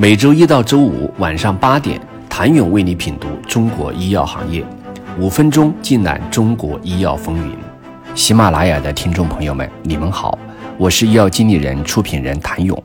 [0.00, 2.00] 每周一到周五晚上八点，
[2.30, 4.64] 谭勇为你品读中国医药行业，
[5.18, 7.56] 五分钟尽览中国医药风云。
[8.14, 10.38] 喜马拉雅的听众朋友们，你们好，
[10.78, 12.80] 我是医药经理人、出品人谭勇。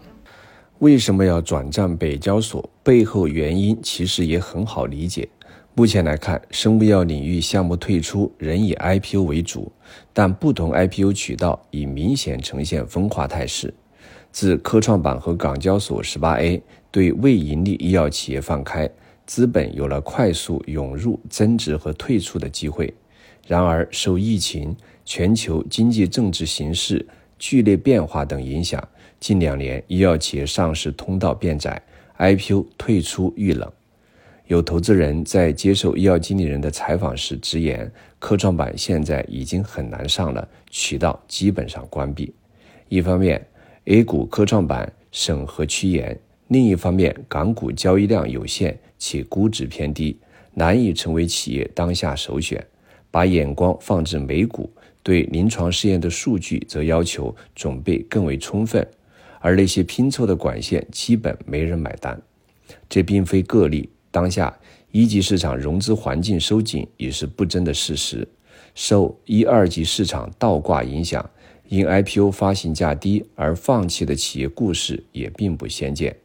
[0.80, 2.68] 为什么要转战北交所？
[2.82, 5.30] 背后原因其实也很好理解。
[5.76, 9.72] 目前来看，生物药领域项目退出仍以 IPO 为主，
[10.14, 13.72] 但不同 IPO 渠道已明显呈现分化态势。
[14.34, 16.60] 自科创板和港交所十八 A
[16.90, 18.90] 对未盈利医药企业放开，
[19.28, 22.92] 资本有了快速涌入、增值和退出的机会。
[23.48, 27.06] 然而，受疫情、全球经济政治形势
[27.38, 28.84] 剧烈变化等影响，
[29.20, 31.80] 近两年医药企业上市通道变窄
[32.18, 33.72] ，IPO 退出遇冷。
[34.48, 42.34] 有投资人在接受医药经理人的采访时直言，科创板现在已经很难上了，渠道基本上关闭。
[42.90, 43.46] 一方面
[43.86, 50.18] ，A 股科创板审核趋严，另一方面，港股交易量有限且估值偏低，
[50.54, 52.66] 难以成为企业当下首选。
[53.12, 54.68] 把眼光放至美股，
[55.04, 58.88] 对临床试验的数据则要求准备更为充分，
[59.40, 62.20] 而那些拼凑的管线基本没人买单。
[62.90, 64.58] 这并非个例，当下
[64.92, 68.28] 一级市场融资环境收紧已是不争的事实。
[68.74, 71.24] 受一二级市场倒挂影响。
[71.74, 76.16] 因 IPO 发行价低而放弃的企业故事也并不鲜见。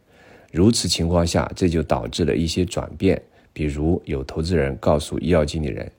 [0.53, 3.19] 如此情况下，这就导致了一些转变。
[3.55, 5.91] 比如，有投资人告诉医药经理人，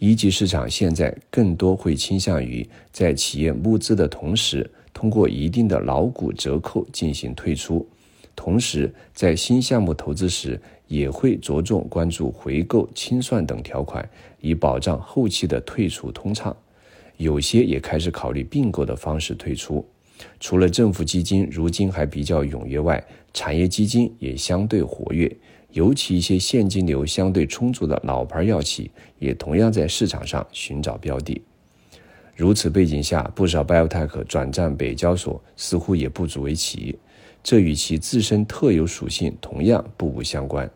[0.00, 7.86] 一级市场现在更多会倾向于在企业募资的同时，通过一定的老股折扣进行退出；
[8.34, 14.10] 同时，在新项目投资时，也会着重关注回购清算等条款，
[14.40, 16.56] 以保障后期的退出通畅。
[17.16, 19.86] 有些也开始考虑并购的方式退出。
[20.40, 23.02] 除了政府基金如今还比较踊跃外，
[23.34, 25.30] 产业基金也相对活跃，
[25.72, 31.40] 尤其一些现金流相对充足的老牌药企也同样在市场上寻找标的。
[32.34, 36.98] 如此背景下，不少 biotech 转战北交所似乎也不足为奇，
[37.42, 40.70] 这与其自身特有属性同样不无相关。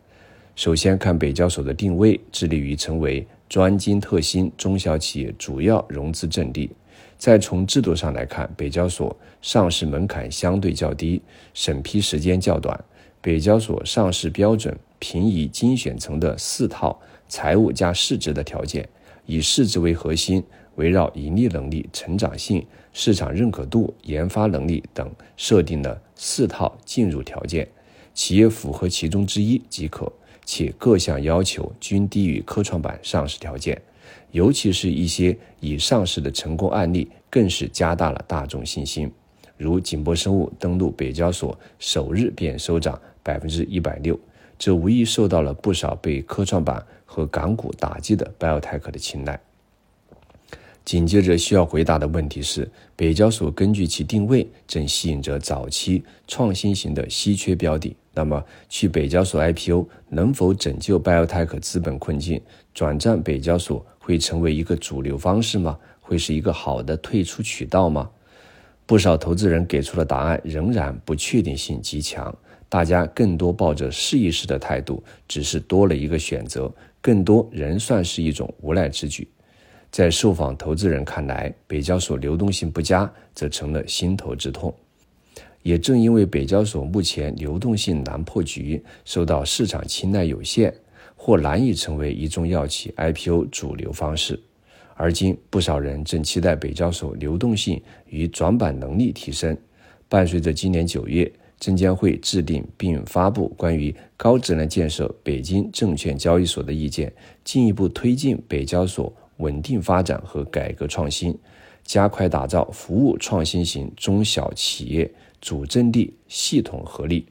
[0.55, 3.27] 首先看北交所的定位，致力于成为。
[3.51, 6.71] 专精特新中小企业主要融资阵地。
[7.19, 11.21] 再从制度上来看，北交所上市门槛相对较低，
[11.53, 12.83] 审批时间较短。
[13.21, 16.97] 北交所上市标准平移精选层的四套
[17.29, 18.89] 财务加市值的条件，
[19.27, 20.43] 以市值为核心，
[20.77, 27.69] 围绕盈利能力、成长性、市场认可度、研发能力等设定了四套进入条件，
[28.15, 30.11] 企业符合其中之一即可。
[30.45, 33.81] 且各项要求均低于科创板上市条件，
[34.31, 39.11] 尤其是一些已上市的成功案例，更是加大了大众信心。
[39.57, 44.19] 如景博生物登陆北交所首日便收涨百分之一百六，
[44.59, 49.39] 这无疑受到了不少被科创板和港股打击的 biotech 的青睐。
[50.85, 57.95] 紧接着需要回答的问题是，北交所根据其定位，正吸引着早期创新型的稀缺标的。
[58.13, 62.41] 那么，去北交所 IPO 能否拯救 biotech 资本困境？
[62.75, 65.79] 转战北交所会成为一个主流方式吗？
[66.01, 68.11] 会是一个好的退出渠道吗？
[68.85, 72.37] 不少投资人给出的答案仍然不确定性极强，
[72.69, 79.29] 大家更多抱着试一试的态度，只是多了一个选择，更多仍算是一种无奈之举。
[79.91, 84.73] 在受访投资人看来，北交所流动性不佳，则成了心头之痛。
[85.63, 90.73] 也正因为北交所目前流动性难破局，受到市场青睐有限，
[91.17, 94.41] 或难以成为一众药企 IPO 主流方式。
[94.95, 99.57] 而今，不少人正期待北交所流动性与转板能力提升。
[100.09, 107.13] 伴随着今年九月，证监会制定并发布关于高质量建设北京证券交易所的意见，
[107.45, 109.13] 进一步推进北交所。
[109.41, 111.37] 稳定发展和改革创新，
[111.85, 117.27] 加快打造服务创新型中小企业主阵地系统合力。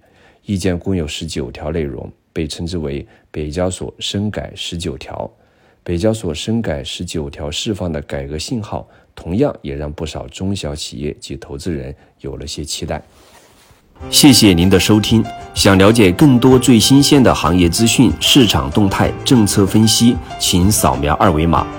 [0.45, 5.29] 意见共有十九条内容，被称之为北交所深改十九条。
[5.83, 13.01] 北交所深改十九条释放的改革信号，同样也让不少中小企业及投资人有了些期待。
[14.09, 15.23] 谢谢您的收听。
[15.53, 21.78] 想了解更多最新鲜的行业资讯、市场动态、政策分析，请扫描二维码。